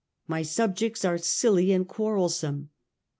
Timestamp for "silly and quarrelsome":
1.19-2.71